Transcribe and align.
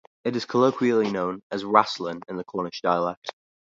It 0.23 0.35
is 0.35 0.45
colloquially 0.45 1.11
known 1.11 1.43
as 1.51 1.63
"wrasslin" 1.63 2.21
in 2.27 2.35
the 2.35 2.43
Cornish 2.43 2.81
dialect. 2.81 3.33